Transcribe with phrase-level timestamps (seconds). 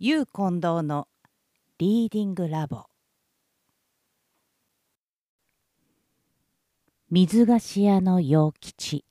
[0.00, 1.06] ゆう近藤の
[1.78, 2.86] リーディングラボ。
[7.10, 9.04] 水菓子屋の陽吉。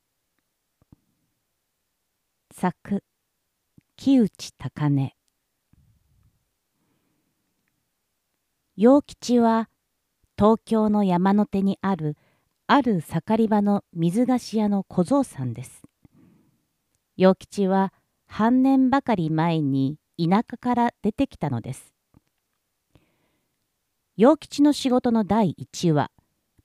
[2.54, 3.02] 作
[3.96, 5.16] 木内高根。
[8.76, 9.70] 陽吉は
[10.38, 12.18] 東京の山の手にある
[12.68, 15.82] ある盛り場の水菓子屋の小僧さんです。
[17.16, 17.94] 陽吉は
[18.28, 21.94] 半年ばかり前に田舎から出てきたのです。
[24.16, 26.12] 陽吉の仕事の第一は、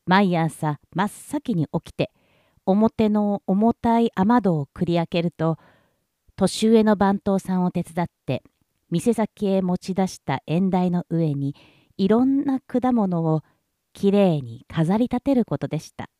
[0.05, 2.11] 毎朝真っ先に起きて、
[2.67, 5.57] 表の重たい雨戸を繰り開けると、
[6.37, 8.43] 年上の番頭さんを手伝って、
[8.91, 11.55] 店先へ持ち出した縁台の上に、
[11.97, 13.43] いろんな果物を
[13.95, 16.11] きれいに飾り立てることでした。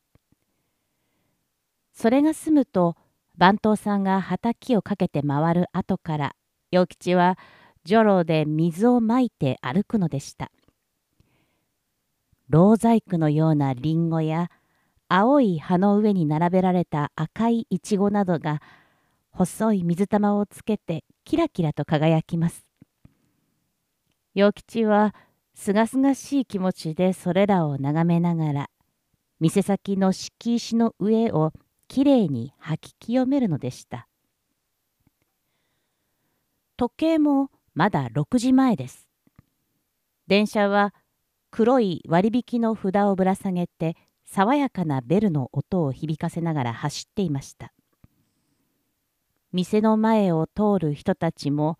[1.93, 2.95] それが済むと、
[3.37, 6.35] 番頭さんが畑をかけて回る後から
[6.71, 7.37] 与吉は
[7.85, 10.51] 女郎で水をまいて歩くのでした。
[12.49, 14.49] 老細工のようなリンゴや
[15.07, 18.61] 青い葉の上に並べられた赤いイチゴなどが
[19.31, 22.65] 細い水玉をつけてキラキラと輝きます。
[24.35, 25.15] 陽吉は
[25.55, 28.69] すがすがしい気持ちでそれらを眺めながら
[29.39, 31.53] 店先の敷石の上を
[31.87, 34.08] きれいに吐き清めるのでした。
[36.79, 39.05] 時計もまだ6時前です。
[40.27, 40.93] 電車は
[41.51, 47.73] 黒い割引の札をぶら下げて爽やかなベルの音を響かせながら走っていました。
[49.51, 51.77] 店の前を通る人たちも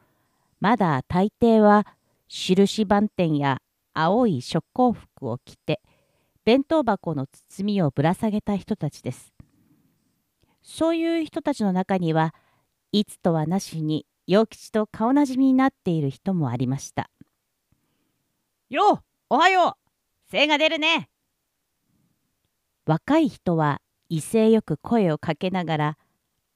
[0.59, 1.87] まだ大抵は
[2.27, 3.61] 印番店や
[3.93, 5.79] 青い職工服を着て
[6.43, 9.31] 弁当箱の包みをぶら下げた人たちです。
[10.61, 12.35] そういう人たちの中には
[12.91, 17.09] いつとはなしに陽吉と顔なじみになっている人もありました。
[18.69, 21.09] よおはよう精が出るね
[22.85, 25.97] 若い人は威勢よく声をかけながら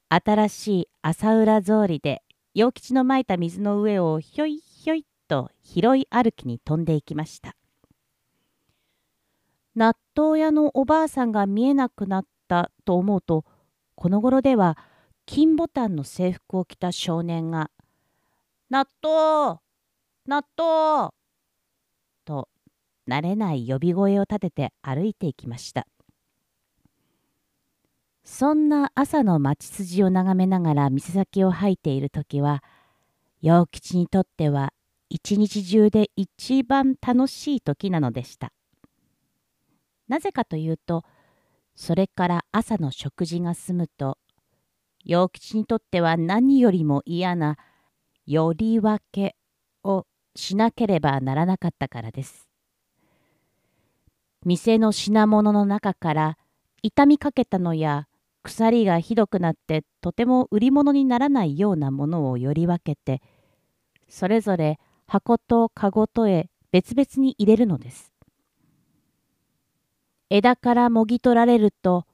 [0.09, 2.21] 新しい朝浦草履で
[2.53, 7.55] 陽吉のまいた水の上をひょいひょいと広い歩きに飛んでいきました。
[9.75, 13.45] 納豆屋のおばあさんが見えなくなったと思うと
[13.95, 14.77] この頃では
[15.25, 17.71] 金ボタンの制服を着た少年が
[18.69, 19.59] 「納豆
[20.25, 21.11] 納豆!」
[22.25, 22.49] と
[23.07, 25.87] 慣れない呼び声を立てて歩いていきました
[28.23, 32.63] そんな朝の町筋を眺めながら店先を吐いている時は
[33.41, 34.73] 陽吉にとっては
[35.09, 38.53] 一日中で一番楽しい時なのでした
[40.07, 41.03] なぜかというと
[41.75, 44.17] それから朝の食事が済むと
[45.05, 47.57] 陽吉にとっては何よりも嫌な
[48.25, 49.35] より分け
[49.83, 50.05] を
[50.35, 52.47] しなければならなかったからです。
[54.45, 56.37] 店の品物の中から
[56.81, 58.07] 傷みかけたのや
[58.43, 63.21] 鎖がひどくなってとても売り物にならないようなものをより分けて
[64.09, 68.11] それぞれ箱と籠とへ別々に入れるのです。
[70.29, 72.05] 枝からもぎ取られると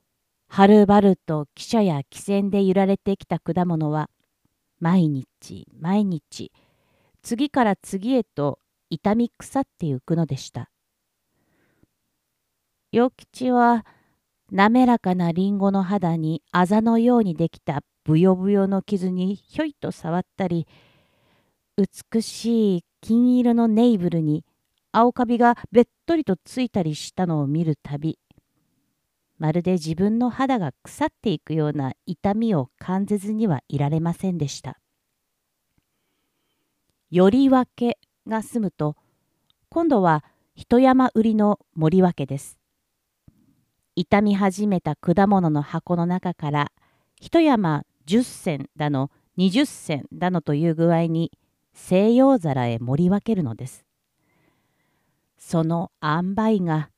[0.52, 4.10] はるばると汽車や汽船で揺られてきた果物は
[4.80, 6.52] 毎日毎日
[7.22, 8.60] 次から次へと
[8.90, 10.72] 痛み腐ってゆくのでした。
[12.92, 13.86] 陽吉は
[14.52, 20.68] 滑らかなりんごの肌にあざのようにできたぶよぶよの傷にひょいと触ったり
[21.78, 24.44] 美しい金色のネイブルに
[24.92, 28.18] 青カビがべっとりとついたりしたのを見るたび
[29.40, 34.80] まるで自分の肌が腐っていくような痛みを感じずにはいられませんでした。
[37.10, 38.96] より分けが済むと、
[39.70, 40.24] 今度は
[40.56, 42.60] 一山売りの森分けです。
[43.96, 46.72] 傷み始めた果物の箱の中から
[47.20, 51.32] 一山10銭だの20銭だのという具合に
[51.74, 53.86] 西洋皿へ盛り分けるのです。
[55.38, 56.90] その塩梅が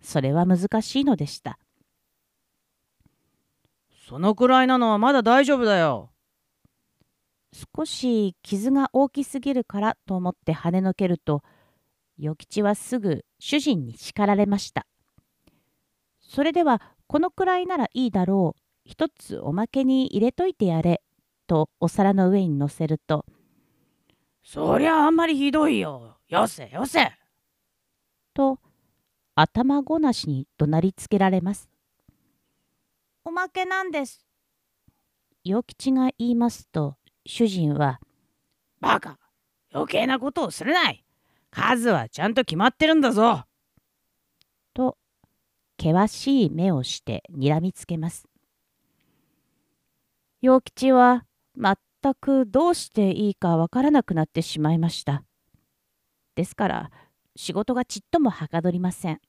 [0.00, 1.58] それは難しいのでした。
[4.08, 6.10] そのくらいなのはまだ大丈夫だよ。
[7.76, 11.42] 少し傷が大きすぎるからと思って跳ねのけると、
[12.18, 14.86] 与吉はすぐ主人に叱られました。
[16.20, 18.62] それではこのくらいならいいだろう。
[18.84, 21.00] 一つおまけに入れといてやれ。
[21.46, 23.24] とお皿の上に乗せると、
[24.42, 26.16] そりゃあんまりひどいよ。
[26.28, 27.12] よせよせ。
[28.34, 28.58] と
[29.36, 31.71] 頭ごなしに怒鳴りつけられます。
[33.24, 34.26] おまけなんです。
[35.44, 38.00] 与吉が言いますと、主人は、
[38.80, 39.18] バカ
[39.72, 41.04] 余計なことをするない。
[41.50, 43.44] 数はちゃんと決まってるんだぞ。
[44.74, 44.98] と
[45.80, 48.26] 険しい目をして睨みつけます。
[50.40, 51.24] 陽吉は
[51.56, 51.76] 全
[52.14, 55.22] くどうしていいかわからなくなってしまいました
[56.34, 56.90] ですから
[57.36, 59.20] 仕事がちっともはかどりません。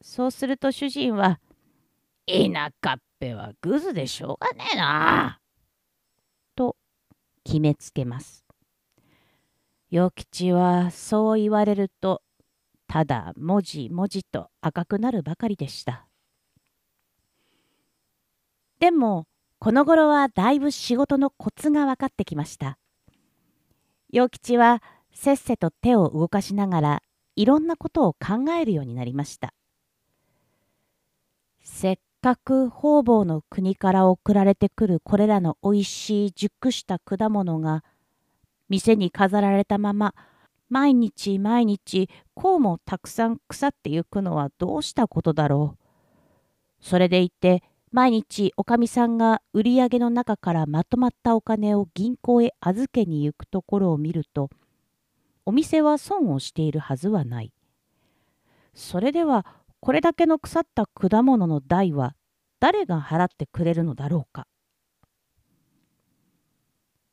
[0.00, 1.40] そうすると主人は
[2.28, 5.40] 「田舎っぺはグズでしょうがねえな」
[6.54, 6.76] と
[7.42, 8.44] 決めつけます。
[9.90, 12.22] 与吉はそう言われると
[12.86, 16.06] ただ文字文字と赤くなるばかりでした。
[18.78, 19.26] でも
[19.58, 22.78] この頃はだいぶ仕事のコツが分かってきました。
[24.12, 24.82] 与吉は
[25.12, 27.02] せっせと手を動かしながら
[27.36, 29.54] いろんなことを考えるようになりました。
[31.62, 37.84] せっかく方々の国から送られてくるこれらのおいしい熟した果物が
[38.68, 40.14] 店に飾られたまま
[40.68, 45.84] 毎日毎日こうもたくさん腐ってゆくのはどうしたことだろう。
[46.80, 54.50] それでいて毎日おかみさんが売り上げの中からまとまったお金を銀行へ預けに行くところを見ると
[55.46, 57.52] お店は損をしているはずはない。
[58.74, 59.46] それでは
[59.80, 62.14] これだけの腐った果物の代は
[62.60, 64.46] 誰が払ってくれるのだろうか？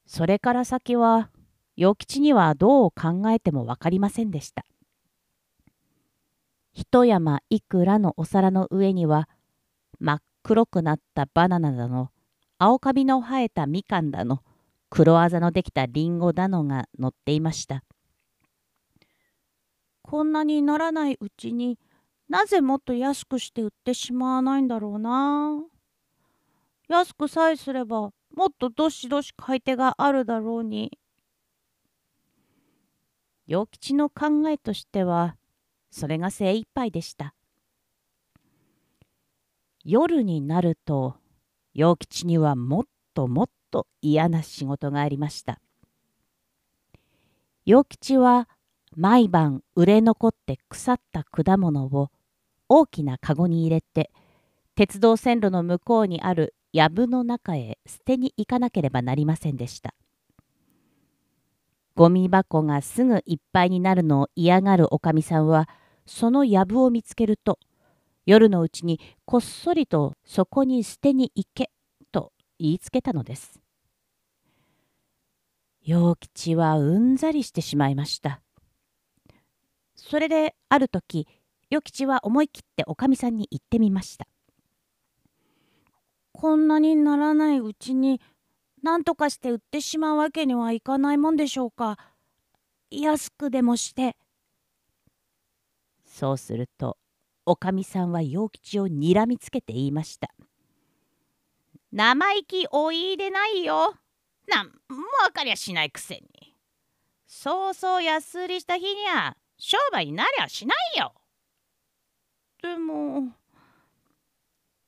[0.07, 1.29] それから先は
[1.75, 4.65] 陽吉にはどう考えても分かりませんでした。
[6.73, 9.29] 一山いくらのお皿の上には
[10.00, 12.09] 真っ黒くなったバナナだの
[12.57, 14.39] 青カビの生えたみかんだの
[14.89, 17.83] 黒あざのできたりんごだのが乗っていました。
[20.01, 21.79] こんなにならないうちに
[22.30, 25.63] なぜもっと安くして売ってしまわないんだろうな。
[26.88, 30.98] 安くさえすればもっとどしどし買い手があるだろうに。
[33.48, 35.36] 陽吉の考えとしては
[35.92, 37.36] それが精一杯でした
[39.83, 41.16] 夜になると
[41.75, 42.83] 陽吉にはもっ
[43.13, 45.60] ともっと嫌な仕事がありました
[47.66, 48.50] 陽吉は
[48.95, 52.10] 毎晩売れ残って腐った果物を
[52.69, 54.12] 大きなかごに入れて
[54.75, 59.94] 鉄道線路の向こうにある藪の中へ捨てに行かなければなりませんでした
[61.95, 65.69] ゴミ箱がすぐいっぱいになるのを嫌がるおかみさんは
[66.06, 67.57] その藪を見つけると
[68.25, 71.69] 夜のうちにこっそりとそこに捨てに行け
[72.11, 73.59] と言いつけたのです。
[75.83, 78.41] 陽吉はうんざりしてしまいました。
[79.95, 81.27] それである時
[81.69, 84.27] 与吉は思い切っておかみさんに言ってみました。
[86.31, 88.21] こんなにならないうちに
[88.83, 91.97] 何とかして売ってしまうわけにはいかないもんでしょうか。
[92.91, 94.15] 安くでもして。
[96.06, 96.97] そうすると
[97.45, 100.29] おかみさんは陽吉をにらみつけて言いました。
[101.91, 103.95] 生意気おいでないよ。
[104.47, 104.73] なんも
[105.25, 106.56] 分かりゃしないくせに。
[107.27, 111.13] そうそう安売りした日にゃ商売になりゃしないよ。
[112.65, 113.27] でも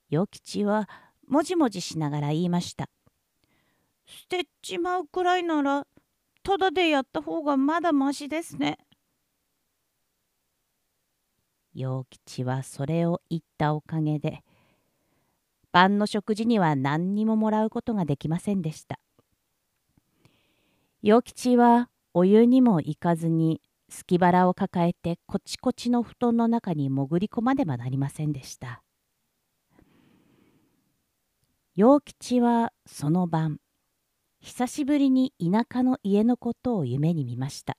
[0.10, 0.90] 陽吉は
[1.28, 2.90] もじもじしながら言いました。
[4.08, 5.86] 捨てちまうくらいなら
[6.42, 8.80] ただでやった方がまだましですね。
[11.76, 14.40] 陽吉はそれを言ったおかげで
[15.72, 19.00] 晩の食事には何にももらうことができませんでした。
[21.04, 28.84] 陽吉はお湯にも行かずにすき腹を抱えてこちこちの布団の中に潜り込まねばなりませんでした。
[31.76, 33.60] 陽吉はその晩
[34.40, 37.78] 久しぶりに田舎の家のことを夢に見ました。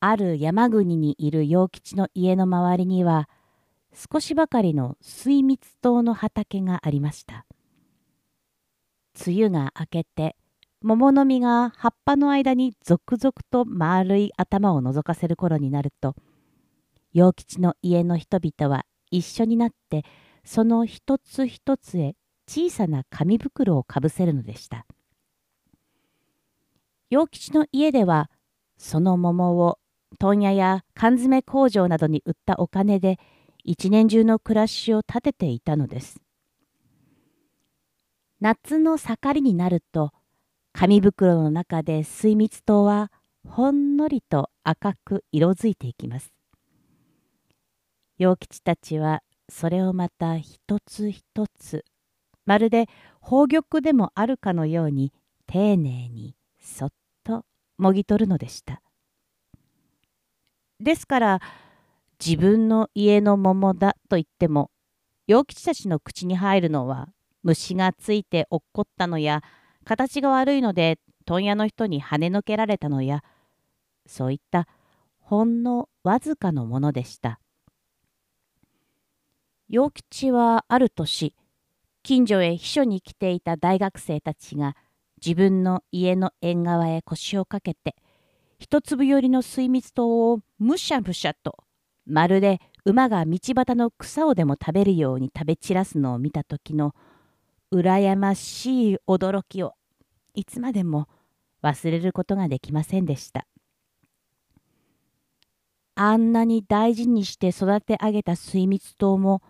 [0.00, 3.28] ある山国にいる陽吉の家の周りには
[3.92, 7.46] 少しばかりの水蜜糖の畑がありました。
[9.26, 10.36] 梅雨が明けて
[10.80, 16.14] 桃の実が葉っぱの間に続々と丸い頭を覗かせる頃になると
[17.12, 20.04] 陽吉の家の人々は一緒になって
[20.44, 22.14] その一つ一つへ
[22.48, 24.86] 小さな紙袋をかぶせるのでした。
[27.10, 28.30] 陽吉の家では
[28.76, 29.78] その桃を
[30.18, 33.18] 問屋や缶詰工場などに売ったお金で
[33.64, 36.20] 一年中の暮らしを立てていたのです。
[38.40, 40.12] 夏の盛りになると
[40.78, 43.10] 紙袋の中で水蜜糖は
[43.48, 46.32] ほんのりと赤く色づいていきます。
[48.16, 51.84] 陽吉たちはそれをまた一つ一つ
[52.46, 52.86] まるで
[53.20, 55.12] 宝玉でもあるかのように
[55.48, 56.90] 丁寧にそっ
[57.24, 57.44] と
[57.76, 58.80] もぎ取るのでした。
[60.78, 61.40] ですから
[62.24, 64.70] 自分の家の桃だと言っても
[65.26, 67.08] 陽吉たちの口に入るのは
[67.42, 69.42] 虫がついて落っこったのや
[69.88, 73.24] 形が悪いので問屋の人に跳ねのけられたのや
[74.06, 74.68] そういった
[75.18, 77.40] ほんのわずかのものでした。
[79.70, 81.34] 陽吉はある年
[82.02, 84.76] 近所へ秘書に来ていた大学生たちが
[85.24, 87.96] 自分の家の縁側へ腰をかけて
[88.58, 91.56] 一粒寄りの水蜜糖をむしゃむしゃと
[92.04, 96.94] まるで馬が道端の草をでも食べるように食べ散らすのを見た時の
[97.70, 99.74] 羨ましい驚きを
[100.34, 101.08] いつまでも
[101.62, 103.46] 忘れることができませんでした。
[105.94, 109.42] あんなに大事にして育て上げた水蜜糖も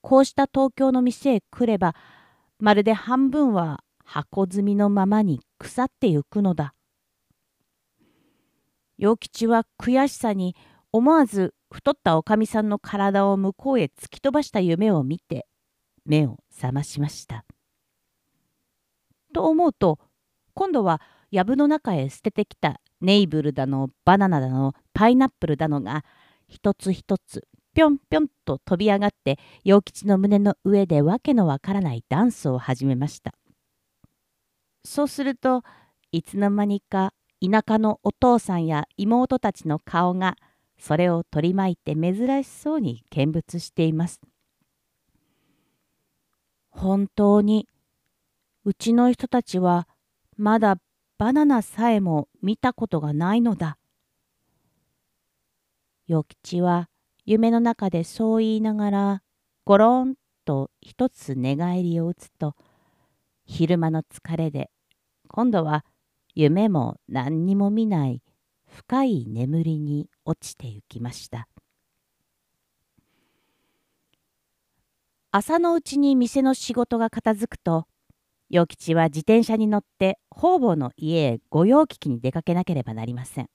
[0.00, 1.94] こうした東京の店へ来れば
[2.58, 6.74] まるで半分は箱積みのままに腐ってゆくのだ。
[8.98, 10.54] 陽吉は悔しさに
[10.92, 15.46] 思わず太ったおかみさんの体を向こうへ突き飛ばした夢を見て
[16.04, 17.44] 目を覚ましました。
[19.34, 19.98] と思うと
[20.54, 26.04] 今度は藪の中へ捨ててきたネイブルだのバナナだのパイナップルだのが
[26.46, 33.32] 一つ一つぴょんぴょんと飛び上がって陽吉の胸の上でわけのわからないダンスを始めました。
[34.84, 35.62] そうすると
[36.10, 40.36] いつの間にか田舎のお父さんや妹たちの顔が
[40.78, 44.20] それを取り巻いて珍しそうに見物しています。
[46.68, 47.68] 本当に
[48.64, 49.88] うちの人たちは
[50.36, 50.76] まだ
[51.18, 53.78] バナナさえも見たことがないのだ。
[56.08, 56.88] 与吉は
[57.24, 59.22] 夢の中でそう言いながら
[59.64, 62.54] ゴロンと一つ寝返りを打つと
[63.46, 64.70] 昼間の疲れで
[65.28, 65.84] 今度は
[66.34, 68.22] 夢も何にも見ない
[68.66, 71.48] 深い眠りに落ちてゆきました
[75.30, 77.86] 朝のうちに店の仕事が片付くと
[78.52, 83.48] 与吉は自転車に乗って方々の家へ御用聞きに出かけなければなりません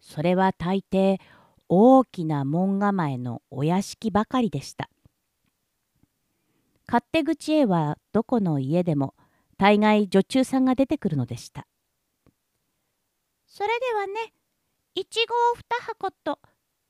[0.00, 1.18] それは大抵
[1.68, 4.88] 大きな門構えのお屋敷ばかりでした。
[6.86, 9.14] 勝手口へはどこの家でも
[9.58, 11.66] 大概女中さんが出てくるのでした。
[13.46, 14.32] それではね、
[14.94, 16.38] いちごを2箱と、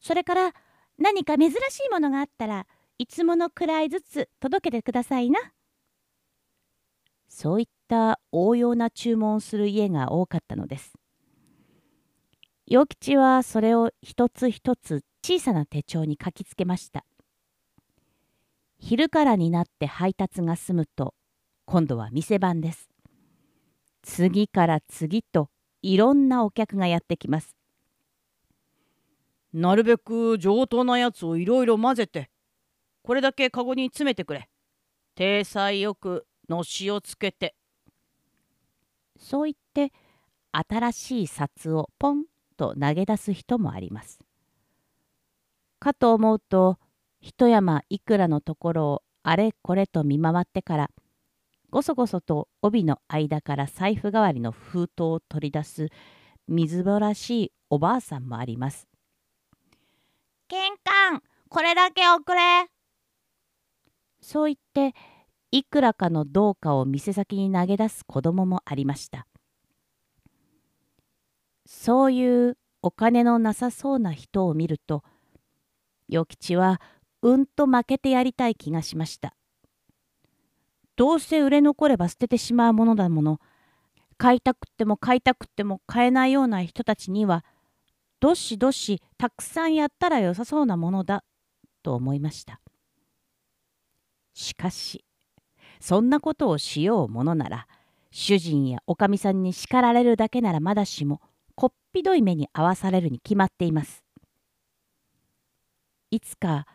[0.00, 0.52] それから
[0.96, 1.54] 何か珍し
[1.86, 2.66] いものがあったら
[2.98, 5.40] いつものくらいずつ届けてくださいな。
[7.28, 10.94] そういった応用な注文をする家が多かったのです。
[12.66, 17.04] 陽吉はそれを一つ一つ小さな手帳に書きつけました。
[18.78, 21.14] 昼からになって配達が済むと
[21.64, 22.88] 今度は店番です。
[24.02, 25.50] 次から次と
[25.82, 27.56] いろんなお客がやってきます。
[29.52, 32.30] なるべく上等なやつをいろいろ混ぜて
[33.02, 34.48] これだけカゴに詰めてくれ。
[35.14, 37.54] 体裁よくのしをつけて。
[39.18, 39.92] そう言って
[40.52, 42.24] 新しい札をポン
[42.56, 44.20] と投げ出す人もあります。
[45.78, 46.78] かと思うと
[47.20, 50.90] 一山いくらのところをあれこれと見回ってから
[51.70, 55.88] ごそごそと帯の間から財布代わりの封筒を取り出す
[56.46, 58.88] 水ぼらしいおばあさんもあります。
[60.48, 62.40] 玄関これだけおくれ
[64.20, 64.98] そう言って
[65.50, 69.26] いくらかの銅貨を店先に投げ出す子供もありました。
[71.64, 75.02] そういうお金のなさそうな人を見ると
[76.08, 76.80] 与吉は
[77.22, 79.34] うんと負けてやりたい気がしました。
[80.96, 83.40] どうせ売れ残れば捨ててしまうものだもの
[84.16, 87.44] 買いたくっても買いたくっても買えないような人たちには
[88.20, 91.22] どしどしたくさんやったらよさそうなものだ
[91.82, 92.60] と思いました。
[94.34, 95.04] しかし
[95.80, 97.66] そんなことをしようものなら
[98.10, 101.20] 主人やおかみさんに叱られるだけならまだしも
[101.54, 104.04] こっぴどい目に遭わされるに決まっています。
[106.10, 106.66] いつか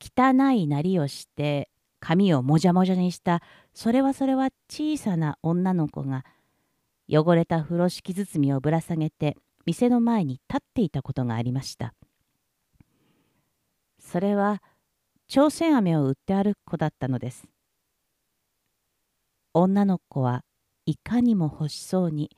[0.00, 1.68] 汚いなりをして
[2.00, 3.42] 髪をもじゃもじゃにした
[3.74, 6.24] それはそれは小さな女の子が
[7.08, 11.94] 汚れた風呂敷包みをぶら下げて店の前に立っていたことがありました。
[14.00, 14.62] それは
[15.26, 17.46] 朝鮮飴を売って歩く子だったのです。
[19.60, 20.44] 女の子は
[20.86, 22.30] いかにも欲しそうに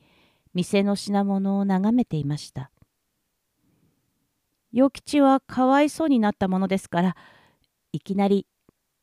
[0.55, 2.71] 店の品物を眺めていました。
[4.73, 7.15] 与吉はかわいそうになったものですから
[7.91, 8.47] いきなり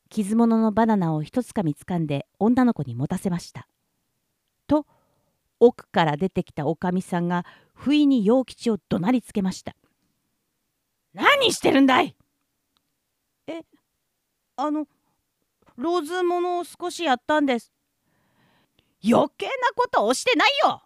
[0.08, 3.68] 傷物のバナナを一つかみつかんで女の子に持たせました。
[4.66, 4.86] と
[5.60, 9.76] 奥から出てきたおかみさんが不意に陽吉を怒鳴りつけました。
[11.14, 12.16] 何してるんだい？
[13.46, 13.62] え
[14.56, 14.86] あの
[15.76, 17.72] ローズものを少しやったんです。
[19.04, 20.82] 余計なことをしてないよ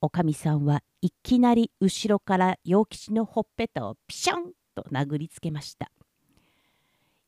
[0.00, 5.92] おかみさんはいきなり後ろから陽吉のほっぺたをピシャンと殴りつけました。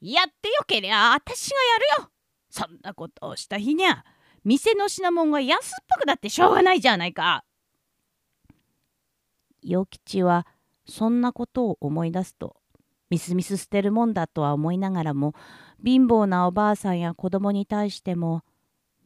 [0.00, 1.56] やってよけりゃあ私が
[1.96, 2.10] やるよ
[2.50, 4.04] そんなことをした日にゃ
[4.44, 7.44] 店の品物が安っぽくだってしょうがないじゃないか。
[9.62, 10.46] 陽吉は
[10.86, 12.56] そんなことを思い出すと
[13.08, 15.34] みすみす捨てるもんだとは思いながらも
[15.82, 18.42] 貧乏なおばあさんや子供に対しても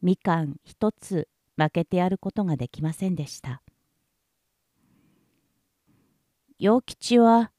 [0.01, 1.27] みかん一つ
[1.57, 3.61] 負けてやることができませんでした。
[6.57, 7.51] 陽吉は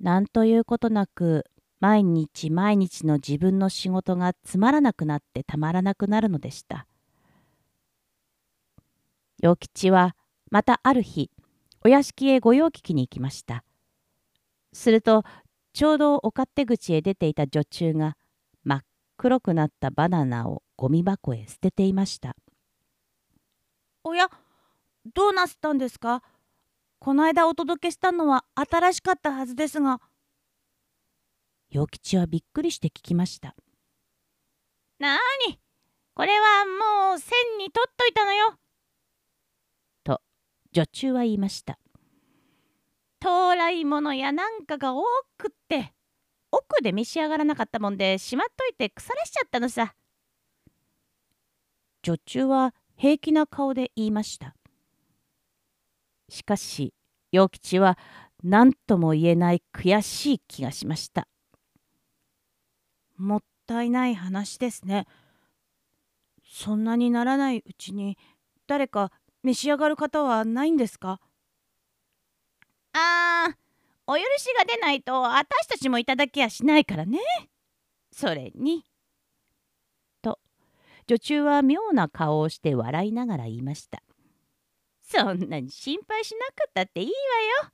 [0.00, 1.46] 何ということなく
[1.80, 6.86] 毎日毎日の自分の仕事がつまらなくなってたまらなくなるのでした。
[9.40, 10.16] 陽吉は
[10.50, 11.30] またある日
[11.84, 13.64] お屋敷へ御用聞きに行きました。
[14.72, 15.22] すると
[15.72, 18.16] ちょうどお勝手口へ出ていた女中が
[18.64, 18.80] 真っ
[19.16, 22.34] 黒くなったバナナをゴミ箱へ捨てていました。
[24.02, 24.28] おや
[25.14, 26.22] どうなすったんですか？
[26.98, 30.00] この間お届けしたのは新しかったはずですが。
[31.70, 33.54] 陽吉はびっくりして聞きました。
[34.98, 35.60] なーに？
[36.14, 36.64] これは
[37.10, 38.54] もう線に取っといたのよ。
[40.02, 40.20] と
[40.72, 41.78] 女中は言いました。
[43.20, 45.02] 到来物やなんかが多
[45.38, 45.92] くって
[46.50, 49.94] 奥で召し上がらなかったもんでしまっといて腐らしちゃったのさ。
[52.04, 54.54] 女中は平気な顔で言いました。
[56.28, 56.92] しかし
[57.32, 57.98] 陽吉は
[58.42, 61.26] 何とも言えない悔しい気がしました。
[63.16, 65.06] もったいない話ですね。
[66.46, 68.18] そんなにならないうちに
[68.66, 69.10] 誰か
[69.42, 71.20] 召し上がる方はないんですか？
[72.92, 73.54] あー
[74.06, 77.18] お許しが出ないと私たちもいただきやしないからね。
[78.12, 78.84] それに。
[81.06, 84.02] と女中は妙な顔をして笑いながら言いました。
[85.02, 87.12] そんなに心配しなくったっていいわ
[87.64, 87.70] よ。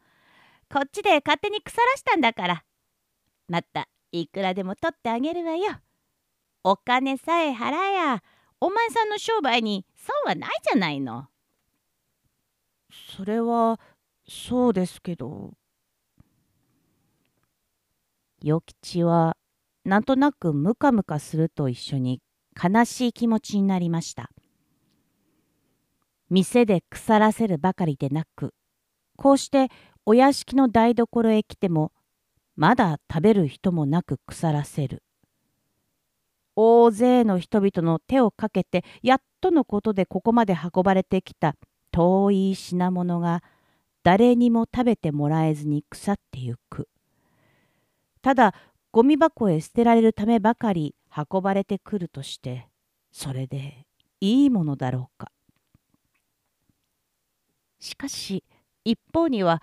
[0.73, 2.65] こっちで勝手に腐らしたんだから。
[3.49, 5.81] またいくらでも取ってあげるわよ。
[6.63, 8.23] お金さえ払えや
[8.61, 11.29] お前さんの商売に損はないじゃないの。
[13.17, 13.81] それは
[14.29, 15.55] そうですけど。
[18.43, 19.37] 与吉は
[19.85, 22.21] なんとなくムカムカすると一緒に
[22.55, 24.31] 悲しい気持ちになりました。
[26.29, 28.55] 店で腐らせるばかりでなく
[29.17, 29.69] こうして
[30.07, 31.93] お屋敷の台所へ来ても
[32.57, 35.03] まだ食べる人もなく腐らせる。
[36.57, 41.57] 大勢の人々の手をかけてやっとのことでここまで運ばれてきた
[41.91, 43.43] 遠い品物が
[44.03, 46.89] 誰にも食べてもらえずに腐ってゆく。
[48.23, 48.55] ただ
[48.93, 52.69] ゴミ箱へ捨てられるためばかり運ばれてくるとして
[53.13, 53.87] それで
[54.21, 55.31] いいものだろうか。
[57.79, 58.45] しかし
[58.85, 59.63] 一方には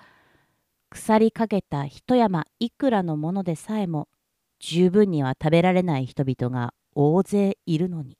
[0.90, 4.08] 腐りかけた一山いくらのものでさえも
[4.60, 8.18] 十分には食べられない人々が大勢いるのに。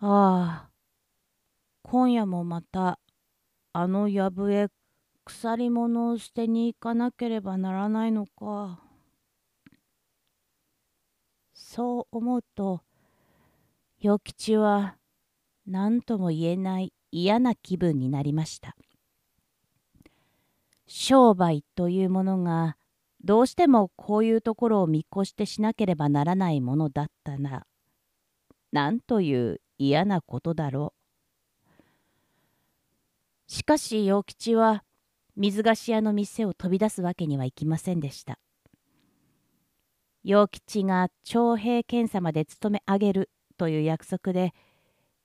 [0.00, 0.70] ああ
[1.82, 2.98] 今夜もまた
[3.72, 4.68] あの藪へ
[5.24, 8.80] 腐り物を捨てに行かなければならないのか。
[11.52, 12.82] そう思うと
[14.00, 14.96] 与吉は
[15.66, 18.76] 何とも言えない嫌な気分になりました。
[20.86, 22.76] 商売というものが
[23.22, 27.66] どうしてもこういうところを見越してしなければならないものだったなら
[28.70, 30.92] なんという嫌なことだろ
[33.48, 33.52] う。
[33.52, 34.84] しかし陽吉は
[35.36, 38.38] 水菓子屋の店を飛び出すわけにはいきませんでした。
[40.22, 44.54] 陽吉が徴兵検査まで勤め上げるという約束で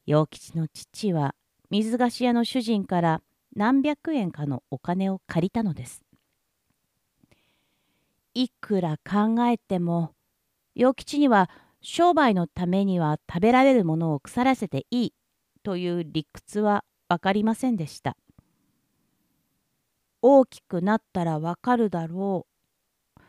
[0.05, 1.35] 陽吉の父は
[1.69, 3.21] 水菓子屋の主人から
[3.55, 6.03] 何百円かのお金を借りたのです。
[8.33, 10.13] いくら考えても
[10.75, 11.49] 陽吉には
[11.81, 15.13] 商売のためには食べられるものを腐らせていい
[15.63, 18.17] という理屈は分かりませんでした。
[20.21, 23.21] 大きくなったらわかるだろう。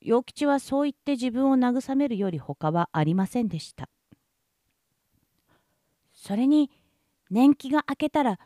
[0.00, 3.88] 陽吉はそう言って自分を慰めるより他はありませんでした。
[6.14, 6.70] それに
[7.30, 8.38] 年季が明けたら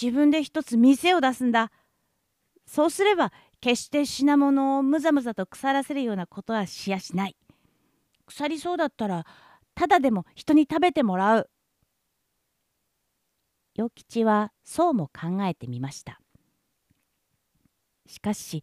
[0.00, 1.70] 自分で一つ店を出すんだ。
[2.66, 7.36] そうすれば決して品物をむざむざと腐らせるようなことはしやしない。
[8.26, 9.24] 腐りそうだったら
[9.74, 11.50] ただでも人に食べてもらう。
[13.76, 16.18] 与吉はそうも考えてみました
[18.06, 18.62] しかし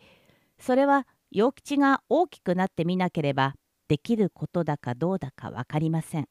[0.60, 3.56] それは陽吉が大きくなってみなければ
[3.88, 6.28] できることだかどうだか分かりません。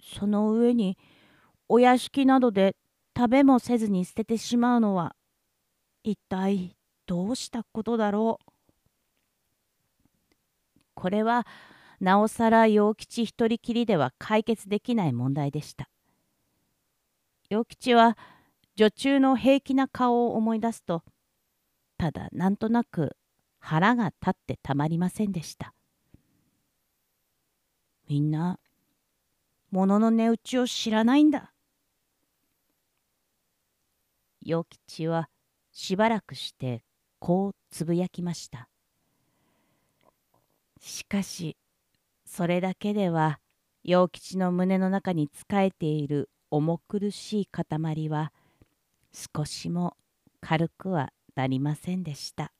[0.00, 0.96] その上に
[1.68, 2.76] お屋敷などで
[3.16, 5.16] 食べもせずに捨ててしまうのは
[6.04, 8.52] 一体どうしたことだろう。
[10.94, 11.46] これは
[12.00, 15.88] なおさら陽吉一人きりでは解決できない問題でした。
[17.48, 18.16] 陽吉は
[18.76, 21.02] 女中の平気な顔を思い出すと
[21.98, 23.16] ただなんとなく
[23.58, 25.74] 腹が立ってたまりませんでした。
[28.08, 28.60] みんな
[29.70, 31.52] 物の値打ちを知らないんだ。
[34.42, 35.28] 陽吉は
[35.72, 36.84] しばらくして
[37.18, 38.68] こうつぶやきました。
[40.78, 41.56] しかし
[42.24, 43.40] それだけでは
[43.82, 48.32] 陽吉の胸の中に仕えている重苦しい塊は
[49.16, 49.96] 少しも
[50.42, 52.52] 軽くはなりませんでした。